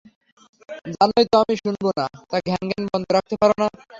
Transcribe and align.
জানোই 0.93 1.25
তো 1.31 1.35
আমি 1.43 1.55
শুনবো 1.63 1.89
না, 1.99 2.05
তা 2.29 2.37
ঘ্যানঘ্যান 2.47 2.83
বন্ধ 2.91 3.07
রাখতে 3.11 3.35
পারো 3.41 3.55
না। 3.61 3.67